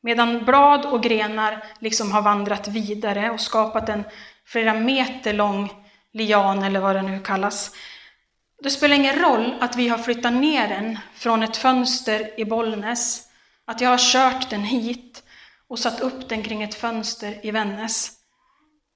Medan 0.00 0.44
blad 0.44 0.86
och 0.86 1.02
grenar 1.02 1.64
liksom 1.80 2.12
har 2.12 2.22
vandrat 2.22 2.68
vidare 2.68 3.30
och 3.30 3.40
skapat 3.40 3.88
en 3.88 4.04
flera 4.44 4.74
meter 4.74 5.32
lång 5.32 5.70
lian 6.12 6.62
eller 6.62 6.80
vad 6.80 6.96
det 6.96 7.02
nu 7.02 7.20
kallas. 7.20 7.74
Det 8.68 8.72
spelar 8.72 8.96
ingen 8.96 9.18
roll 9.18 9.54
att 9.60 9.76
vi 9.76 9.88
har 9.88 9.98
flyttat 9.98 10.32
ner 10.32 10.68
den 10.68 10.98
från 11.14 11.42
ett 11.42 11.56
fönster 11.56 12.40
i 12.40 12.44
Bollnäs, 12.44 13.28
att 13.64 13.80
jag 13.80 13.90
har 13.90 14.12
kört 14.12 14.50
den 14.50 14.62
hit 14.62 15.22
och 15.68 15.78
satt 15.78 16.00
upp 16.00 16.28
den 16.28 16.42
kring 16.42 16.62
ett 16.62 16.74
fönster 16.74 17.46
i 17.46 17.50
Vännäs. 17.50 18.12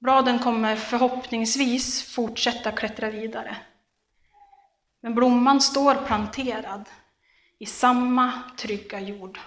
Bladen 0.01 0.39
kommer 0.39 0.75
förhoppningsvis 0.75 2.13
fortsätta 2.15 2.71
klättra 2.71 3.09
vidare. 3.09 3.57
Men 5.01 5.15
blomman 5.15 5.61
står 5.61 5.95
planterad 5.95 6.89
i 7.59 7.65
samma 7.65 8.31
trygga 8.57 8.99
jord. 8.99 9.39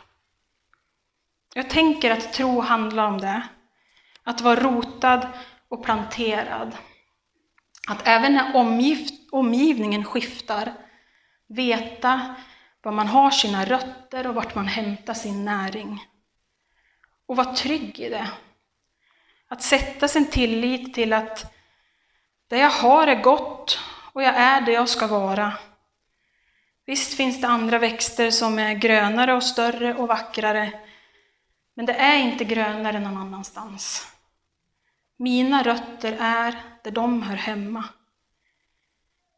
Jag 1.54 1.70
tänker 1.70 2.10
att 2.10 2.32
tro 2.32 2.60
handlar 2.60 3.06
om 3.06 3.20
det. 3.20 3.42
Att 4.22 4.40
vara 4.40 4.60
rotad 4.60 5.28
och 5.68 5.84
planterad. 5.84 6.76
Att 7.86 8.06
även 8.08 8.34
när 8.34 8.56
omgiv 8.56 9.08
omgivningen 9.32 10.04
skiftar, 10.04 10.74
veta 11.46 12.34
var 12.82 12.92
man 12.92 13.06
har 13.06 13.30
sina 13.30 13.64
rötter 13.64 14.26
och 14.26 14.34
vart 14.34 14.54
man 14.54 14.66
hämtar 14.66 15.14
sin 15.14 15.44
näring. 15.44 16.04
Och 17.26 17.36
vara 17.36 17.54
trygg 17.54 18.00
i 18.00 18.08
det. 18.08 18.30
Att 19.48 19.62
sätta 19.62 20.08
sin 20.08 20.26
tillit 20.26 20.94
till 20.94 21.12
att 21.12 21.54
det 22.48 22.58
jag 22.58 22.70
har 22.70 23.06
är 23.06 23.22
gott 23.22 23.78
och 24.12 24.22
jag 24.22 24.34
är 24.34 24.60
det 24.60 24.72
jag 24.72 24.88
ska 24.88 25.06
vara. 25.06 25.52
Visst 26.86 27.14
finns 27.14 27.40
det 27.40 27.48
andra 27.48 27.78
växter 27.78 28.30
som 28.30 28.58
är 28.58 28.74
grönare 28.74 29.34
och 29.34 29.42
större 29.42 29.94
och 29.94 30.08
vackrare, 30.08 30.80
men 31.74 31.86
det 31.86 31.94
är 31.94 32.18
inte 32.18 32.44
grönare 32.44 33.00
någon 33.00 33.16
annanstans. 33.16 34.15
Mina 35.16 35.62
rötter 35.62 36.16
är 36.20 36.62
där 36.84 36.90
de 36.90 37.22
hör 37.22 37.36
hemma. 37.36 37.84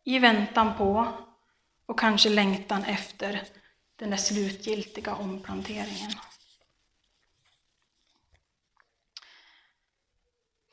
I 0.05 0.19
väntan 0.19 0.77
på 0.77 1.13
och 1.87 1.99
kanske 1.99 2.29
längtan 2.29 2.85
efter 2.85 3.43
den 3.97 4.11
där 4.11 4.17
slutgiltiga 4.17 5.15
omplanteringen. 5.15 6.11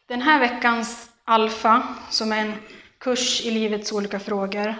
Den 0.06 0.22
här 0.22 0.40
veckans 0.40 1.10
Alfa, 1.24 1.96
som 2.10 2.32
är 2.32 2.38
en 2.38 2.54
kurs 2.98 3.42
i 3.42 3.52
livets 3.52 3.92
olika 3.92 4.20
frågor, 4.20 4.76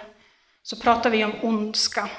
så 0.62 0.76
pratar 0.76 1.10
vi 1.10 1.24
om 1.24 1.32
ondska. 1.42 2.10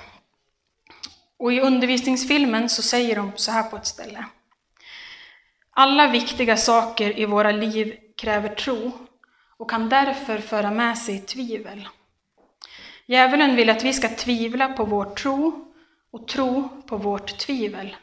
Och 1.37 1.53
i 1.53 1.61
undervisningsfilmen 1.61 2.69
så 2.69 2.81
säger 2.81 3.15
de 3.15 3.31
så 3.35 3.51
här 3.51 3.63
på 3.63 3.77
ett 3.77 3.87
ställe. 3.87 4.25
Alla 5.79 6.07
viktiga 6.07 6.57
saker 6.57 7.19
i 7.19 7.25
våra 7.25 7.51
liv 7.51 7.99
kräver 8.15 8.55
tro 8.55 8.91
och 9.57 9.69
kan 9.69 9.89
därför 9.89 10.37
föra 10.37 10.71
med 10.71 10.97
sig 10.97 11.19
tvivel. 11.19 11.87
Djävulen 13.05 13.55
vill 13.55 13.69
att 13.69 13.83
vi 13.83 13.93
ska 13.93 14.09
tvivla 14.09 14.73
på 14.73 14.85
vår 14.85 15.05
tro 15.05 15.73
och 16.11 16.27
tro 16.27 16.69
på 16.87 16.97
vårt 16.97 17.37
tvivel. 17.37 17.95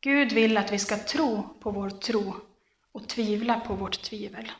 Gud 0.00 0.32
vill 0.32 0.56
att 0.56 0.72
vi 0.72 0.78
ska 0.78 0.96
tro 0.96 1.42
på 1.60 1.70
vår 1.70 1.90
tro 1.90 2.34
och 2.92 3.08
tvivla 3.08 3.60
på 3.60 3.74
vårt 3.74 4.02
tvivel. 4.02 4.52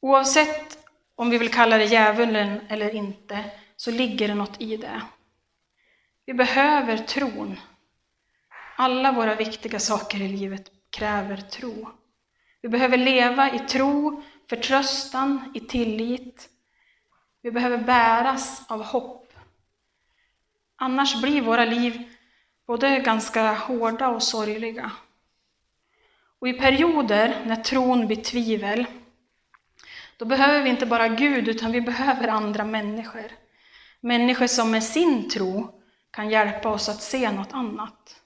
Oavsett 0.00 0.78
om 1.14 1.30
vi 1.30 1.38
vill 1.38 1.52
kalla 1.52 1.78
det 1.78 1.84
djävulen 1.84 2.60
eller 2.68 2.94
inte, 2.94 3.44
så 3.76 3.90
ligger 3.90 4.28
det 4.28 4.34
något 4.34 4.60
i 4.60 4.76
det. 4.76 5.02
Vi 6.26 6.34
behöver 6.34 6.98
tron. 6.98 7.56
Alla 8.78 9.12
våra 9.12 9.34
viktiga 9.34 9.78
saker 9.78 10.22
i 10.22 10.28
livet 10.28 10.70
kräver 10.90 11.36
tro. 11.36 11.88
Vi 12.62 12.68
behöver 12.68 12.96
leva 12.96 13.54
i 13.54 13.58
tro, 13.58 14.22
förtröstan, 14.48 15.52
i 15.54 15.60
tillit. 15.60 16.48
Vi 17.42 17.50
behöver 17.50 17.78
bäras 17.78 18.62
av 18.68 18.82
hopp. 18.82 19.32
Annars 20.76 21.22
blir 21.22 21.42
våra 21.42 21.64
liv 21.64 22.02
både 22.66 22.98
ganska 22.98 23.52
hårda 23.52 24.08
och 24.08 24.22
sorgliga. 24.22 24.90
Och 26.38 26.48
i 26.48 26.52
perioder 26.52 27.42
när 27.46 27.56
tron 27.56 28.06
blir 28.06 28.22
tvivel, 28.22 28.86
då 30.16 30.24
behöver 30.24 30.62
vi 30.62 30.70
inte 30.70 30.86
bara 30.86 31.08
Gud, 31.08 31.48
utan 31.48 31.72
vi 31.72 31.80
behöver 31.80 32.28
andra 32.28 32.64
människor. 32.64 33.32
Människor 34.00 34.46
som 34.46 34.70
med 34.70 34.84
sin 34.84 35.28
tro 35.30 35.82
kan 36.10 36.30
hjälpa 36.30 36.68
oss 36.68 36.88
att 36.88 37.02
se 37.02 37.30
något 37.30 37.52
annat. 37.52 38.22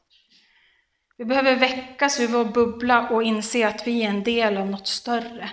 Vi 1.21 1.27
behöver 1.27 1.57
väckas 1.57 2.21
ur 2.21 2.29
vår 2.29 2.45
bubbla 2.45 3.09
och 3.09 3.23
inse 3.23 3.69
att 3.69 3.87
vi 3.87 4.03
är 4.03 4.09
en 4.09 4.25
del 4.25 4.57
av 4.57 4.67
något 4.67 4.87
större. 4.87 5.51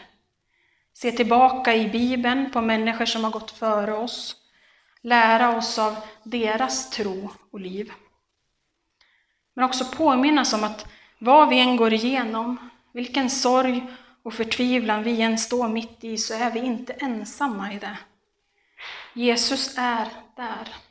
Se 0.93 1.11
tillbaka 1.11 1.75
i 1.75 1.89
Bibeln 1.89 2.51
på 2.51 2.61
människor 2.61 3.05
som 3.05 3.23
har 3.23 3.31
gått 3.31 3.51
före 3.51 3.93
oss. 3.93 4.35
Lära 5.01 5.57
oss 5.57 5.79
av 5.79 5.95
deras 6.23 6.89
tro 6.89 7.29
och 7.51 7.59
liv. 7.59 7.91
Men 9.53 9.65
också 9.65 9.85
påminnas 9.85 10.53
om 10.53 10.63
att 10.63 10.85
vad 11.19 11.49
vi 11.49 11.59
än 11.59 11.75
går 11.75 11.93
igenom, 11.93 12.69
vilken 12.93 13.29
sorg 13.29 13.85
och 14.23 14.33
förtvivlan 14.33 15.03
vi 15.03 15.21
än 15.21 15.37
står 15.37 15.67
mitt 15.67 16.03
i, 16.03 16.17
så 16.17 16.33
är 16.33 16.51
vi 16.51 16.59
inte 16.59 16.93
ensamma 16.93 17.73
i 17.73 17.79
det. 17.79 17.97
Jesus 19.13 19.77
är 19.77 20.07
där. 20.35 20.86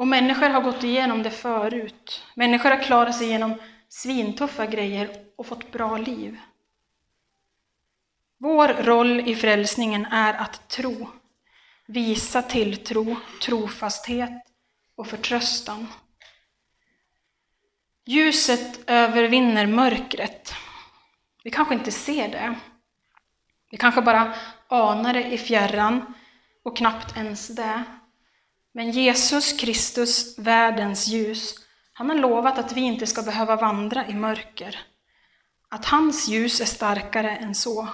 Och 0.00 0.08
människor 0.08 0.48
har 0.48 0.60
gått 0.60 0.84
igenom 0.84 1.22
det 1.22 1.30
förut. 1.30 2.24
Människor 2.34 2.70
har 2.70 2.82
klarat 2.82 3.16
sig 3.16 3.26
igenom 3.26 3.54
svintuffa 3.88 4.66
grejer 4.66 5.10
och 5.36 5.46
fått 5.46 5.72
bra 5.72 5.98
liv. 5.98 6.40
Vår 8.38 8.68
roll 8.68 9.20
i 9.20 9.34
frälsningen 9.34 10.06
är 10.06 10.34
att 10.34 10.68
tro, 10.68 11.08
visa 11.86 12.42
tilltro, 12.42 13.16
trofasthet 13.42 14.42
och 14.96 15.06
förtröstan. 15.06 15.86
Ljuset 18.06 18.90
övervinner 18.90 19.66
mörkret. 19.66 20.54
Vi 21.44 21.50
kanske 21.50 21.74
inte 21.74 21.92
ser 21.92 22.28
det. 22.28 22.54
Vi 23.70 23.76
kanske 23.76 24.02
bara 24.02 24.34
anar 24.68 25.12
det 25.12 25.32
i 25.32 25.38
fjärran 25.38 26.14
och 26.64 26.76
knappt 26.76 27.16
ens 27.16 27.48
det. 27.48 27.84
Men 28.72 28.90
Jesus 28.90 29.52
Kristus, 29.52 30.38
världens 30.38 31.08
ljus, 31.08 31.54
han 31.92 32.08
har 32.08 32.16
lovat 32.16 32.58
att 32.58 32.72
vi 32.72 32.80
inte 32.80 33.06
ska 33.06 33.22
behöva 33.22 33.56
vandra 33.56 34.08
i 34.08 34.14
mörker. 34.14 34.78
Att 35.68 35.84
hans 35.84 36.28
ljus 36.28 36.60
är 36.60 36.64
starkare 36.64 37.36
än 37.36 37.54
så. 37.54 37.88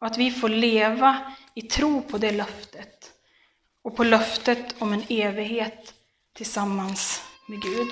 Och 0.00 0.06
att 0.06 0.18
vi 0.18 0.30
får 0.30 0.48
leva 0.48 1.32
i 1.54 1.62
tro 1.62 2.02
på 2.02 2.18
det 2.18 2.30
löftet. 2.30 3.12
Och 3.84 3.96
på 3.96 4.04
löftet 4.04 4.74
om 4.78 4.92
en 4.92 5.04
evighet 5.08 5.94
tillsammans 6.34 7.22
med 7.48 7.62
Gud. 7.62 7.88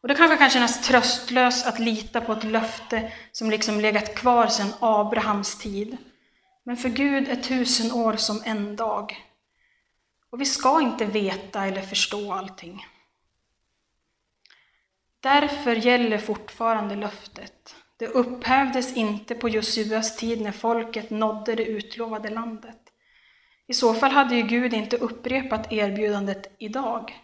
Och 0.00 0.08
det 0.08 0.14
kanske 0.14 0.36
kan 0.36 0.50
kännas 0.50 0.86
tröstlöst 0.86 1.66
att 1.66 1.78
lita 1.78 2.20
på 2.20 2.32
ett 2.32 2.44
löfte 2.44 3.12
som 3.32 3.50
liksom 3.50 3.80
legat 3.80 4.14
kvar 4.14 4.46
sedan 4.46 4.72
Abrahams 4.80 5.58
tid. 5.58 5.96
Men 6.64 6.76
för 6.76 6.88
Gud 6.88 7.28
är 7.28 7.36
tusen 7.36 7.92
år 7.92 8.16
som 8.16 8.42
en 8.44 8.76
dag. 8.76 9.24
Och 10.34 10.40
vi 10.40 10.44
ska 10.44 10.80
inte 10.80 11.04
veta 11.04 11.66
eller 11.66 11.82
förstå 11.82 12.32
allting. 12.32 12.86
Därför 15.20 15.76
gäller 15.76 16.18
fortfarande 16.18 16.96
löftet. 16.96 17.76
Det 17.96 18.06
upphävdes 18.06 18.96
inte 18.96 19.34
på 19.34 19.48
Josuas 19.48 20.16
tid 20.16 20.40
när 20.40 20.52
folket 20.52 21.10
nådde 21.10 21.54
det 21.54 21.64
utlovade 21.64 22.30
landet. 22.30 22.80
I 23.66 23.74
så 23.74 23.94
fall 23.94 24.10
hade 24.10 24.36
ju 24.36 24.42
Gud 24.42 24.74
inte 24.74 24.96
upprepat 24.96 25.72
erbjudandet 25.72 26.56
idag. 26.58 27.20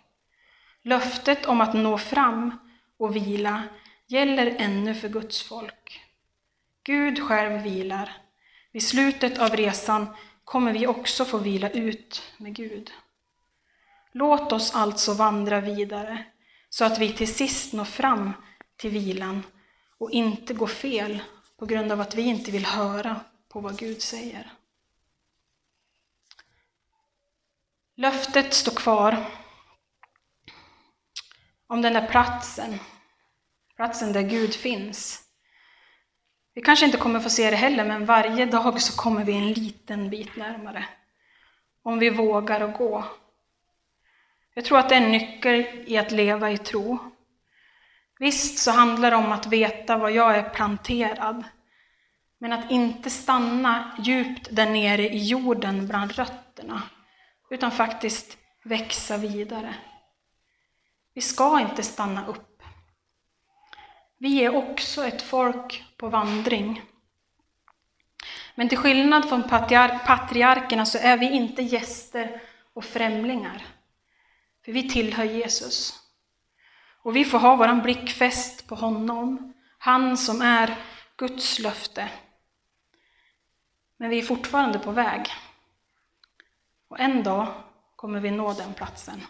Löftet 0.83 1.47
om 1.47 1.61
att 1.61 1.75
nå 1.75 1.99
fram 1.99 2.59
och 2.97 3.17
vila 3.17 3.63
gäller 4.07 4.55
ännu 4.59 4.95
för 4.95 5.09
Guds 5.09 5.43
folk. 5.43 6.01
Gud 6.83 7.23
själv 7.23 7.63
vilar. 7.63 8.17
Vid 8.73 8.83
slutet 8.83 9.39
av 9.39 9.57
resan 9.57 10.07
kommer 10.45 10.73
vi 10.73 10.87
också 10.87 11.25
få 11.25 11.39
vila 11.39 11.71
ut 11.71 12.23
med 12.37 12.55
Gud. 12.55 12.93
Låt 14.13 14.53
oss 14.53 14.75
alltså 14.75 15.15
vandra 15.15 15.61
vidare 15.61 16.25
så 16.69 16.85
att 16.85 16.99
vi 16.99 17.13
till 17.13 17.35
sist 17.35 17.73
når 17.73 17.85
fram 17.85 18.33
till 18.77 18.91
vilan 18.91 19.43
och 19.99 20.11
inte 20.11 20.55
går 20.55 20.67
fel 20.67 21.23
på 21.57 21.67
grund 21.67 21.93
av 21.93 22.01
att 22.01 22.15
vi 22.15 22.23
inte 22.23 22.51
vill 22.51 22.67
höra 22.67 23.21
på 23.49 23.61
vad 23.61 23.79
Gud 23.79 24.03
säger. 24.03 24.53
Löftet 27.97 28.55
står 28.55 28.73
kvar 28.73 29.27
om 31.67 31.83
den 31.83 31.93
där 31.93 32.07
platsen, 32.07 32.79
platsen 33.77 34.13
där 34.13 34.23
Gud 34.23 34.55
finns. 34.55 35.23
Vi 36.55 36.61
kanske 36.61 36.87
inte 36.87 36.99
kommer 36.99 37.21
få 37.21 37.31
se 37.31 37.51
det 37.51 37.57
heller, 37.57 37.85
men 37.85 38.07
varje 38.07 38.47
dag 38.47 38.83
så 38.83 38.97
kommer 38.97 39.25
vi 39.25 39.33
en 39.33 39.53
liten 39.53 40.11
bit 40.11 40.37
närmare. 40.37 40.89
Om 41.83 41.99
vi 41.99 42.11
vågar 42.11 42.61
att 42.61 42.79
gå. 42.79 43.05
Jag 44.55 44.65
tror 44.65 44.79
att 44.79 44.89
det 44.89 44.95
är 44.95 45.03
en 45.03 45.13
nyckel 45.13 45.67
i 45.87 45.99
att 45.99 46.11
leva 46.11 46.51
i 46.51 46.59
tro. 46.59 46.99
Visst 48.19 48.59
så 48.59 48.71
handlar 48.71 49.11
det 49.11 49.17
om 49.17 49.33
att 49.33 49.47
veta 49.47 49.97
var 49.97 50.09
jag 50.09 50.37
är 50.37 50.51
planterad, 50.51 51.45
men 52.39 52.53
att 52.53 52.71
inte 52.71 53.11
stanna 53.11 53.97
djupt 53.99 54.49
där 54.51 54.71
nere 54.71 55.09
i 55.09 55.25
jorden 55.25 55.87
bland 55.87 56.13
rötterna, 56.13 56.83
utan 57.51 57.71
faktiskt 57.71 58.39
växa 58.65 59.17
vidare. 59.17 59.75
Vi 61.15 61.21
ska 61.21 61.61
inte 61.61 61.83
stanna 61.83 62.27
upp. 62.27 62.63
Vi 64.19 64.45
är 64.45 64.57
också 64.57 65.05
ett 65.05 65.23
folk 65.23 65.85
på 65.97 66.09
vandring. 66.09 66.83
Men 68.55 68.69
till 68.69 68.79
skillnad 68.79 69.29
från 69.29 69.43
patriarkerna 70.07 70.87
så 70.87 70.99
är 70.99 71.17
vi 71.17 71.31
inte 71.31 71.63
gäster 71.63 72.43
och 72.75 72.85
främlingar. 72.85 73.67
För 74.65 74.73
vi 74.73 74.89
tillhör 74.89 75.25
Jesus. 75.25 76.01
Och 77.03 77.17
vi 77.17 77.25
får 77.25 77.39
ha 77.39 77.57
vår 77.57 77.83
blick 77.83 78.11
fäst 78.11 78.67
på 78.67 78.75
honom, 78.75 79.55
han 79.79 80.17
som 80.17 80.43
är 80.43 80.77
Guds 81.17 81.59
löfte. 81.59 82.09
Men 83.97 84.11
vi 84.11 84.19
är 84.19 84.23
fortfarande 84.23 84.79
på 84.79 84.91
väg. 84.91 85.27
Och 86.89 87.01
en 87.01 87.23
dag 87.23 87.49
kommer 87.97 88.21
vi 88.21 88.31
nå 88.31 88.53
den 88.53 88.75
platsen. 88.75 89.21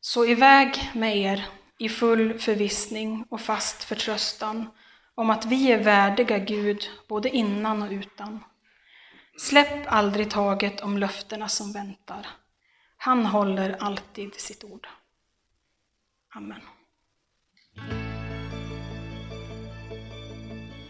Så 0.00 0.26
iväg 0.26 0.90
med 0.94 1.16
er 1.16 1.48
i 1.78 1.88
full 1.88 2.38
förvissning 2.38 3.24
och 3.28 3.40
fast 3.40 3.84
förtröstan 3.84 4.70
om 5.14 5.30
att 5.30 5.44
vi 5.44 5.72
är 5.72 5.82
värdiga 5.82 6.38
Gud 6.38 6.90
både 7.08 7.28
innan 7.28 7.82
och 7.82 7.90
utan. 7.90 8.44
Släpp 9.38 9.86
aldrig 9.86 10.30
taget 10.30 10.80
om 10.80 10.98
löftena 10.98 11.48
som 11.48 11.72
väntar. 11.72 12.26
Han 12.96 13.26
håller 13.26 13.76
alltid 13.80 14.34
sitt 14.34 14.64
ord. 14.64 14.86
Amen. 16.34 16.60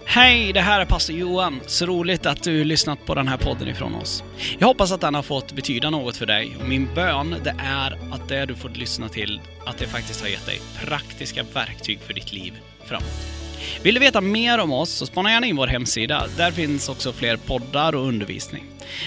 Hej, 0.04 0.52
det 0.52 0.60
här 0.60 0.80
är 0.80 0.84
pastor 0.84 1.16
Johan. 1.16 1.60
Så 1.66 1.86
roligt 1.86 2.26
att 2.26 2.42
du 2.42 2.64
lyssnat 2.64 3.06
på 3.06 3.14
den 3.14 3.28
här 3.28 3.36
podden 3.36 3.68
ifrån 3.68 3.94
oss. 3.94 4.24
Jag 4.58 4.66
hoppas 4.66 4.92
att 4.92 5.00
den 5.00 5.14
har 5.14 5.22
fått 5.22 5.52
betyda 5.52 5.90
något 5.90 6.16
för 6.16 6.26
dig 6.26 6.56
och 6.60 6.68
min 6.68 6.94
bön 6.94 7.36
det 7.44 7.56
är 7.58 7.98
att 8.12 8.28
det 8.28 8.46
du 8.46 8.54
fått 8.54 8.76
lyssna 8.76 9.08
till, 9.08 9.40
att 9.66 9.78
det 9.78 9.86
faktiskt 9.86 10.20
har 10.20 10.28
gett 10.28 10.46
dig 10.46 10.60
praktiska 10.84 11.42
verktyg 11.54 12.00
för 12.00 12.14
ditt 12.14 12.32
liv 12.32 12.60
framåt. 12.84 13.45
Vill 13.82 13.94
du 13.94 14.00
veta 14.00 14.20
mer 14.20 14.58
om 14.58 14.72
oss 14.72 14.90
så 14.90 15.06
spana 15.06 15.30
gärna 15.30 15.46
in 15.46 15.56
vår 15.56 15.66
hemsida. 15.66 16.26
Där 16.36 16.50
finns 16.50 16.88
också 16.88 17.12
fler 17.12 17.36
poddar 17.36 17.94
och 17.94 18.08
undervisning. 18.08 18.64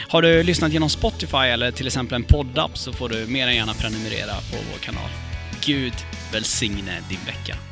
Har 0.07 0.21
du 0.21 0.43
lyssnat 0.43 0.73
genom 0.73 0.89
Spotify 0.89 1.37
eller 1.37 1.71
till 1.71 1.87
exempel 1.87 2.15
en 2.15 2.23
poddapp 2.23 2.77
så 2.77 2.93
får 2.93 3.09
du 3.09 3.27
mer 3.27 3.47
än 3.47 3.55
gärna 3.55 3.73
prenumerera 3.73 4.33
på 4.33 4.57
vår 4.71 4.79
kanal. 4.79 5.09
Gud 5.65 5.93
välsigne 6.31 6.97
din 7.09 7.19
vecka. 7.25 7.68